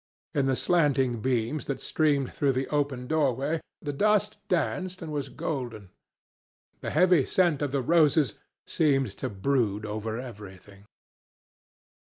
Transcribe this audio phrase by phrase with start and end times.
[0.33, 5.29] In the slanting beams that streamed through the open doorway the dust danced and was
[5.29, 5.91] golden.
[6.79, 8.33] The heavy scent of the roses
[8.65, 10.85] seemed to brood over everything.